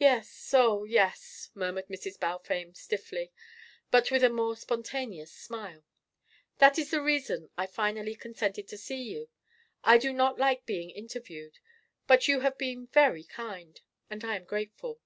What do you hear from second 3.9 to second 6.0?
but with a more spontaneous smile.